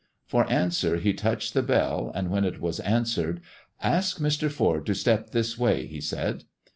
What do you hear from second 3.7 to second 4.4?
Aek